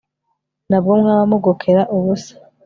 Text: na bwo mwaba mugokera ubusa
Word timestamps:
na 0.69 0.77
bwo 0.83 0.93
mwaba 1.01 1.23
mugokera 1.31 1.81
ubusa 1.95 2.33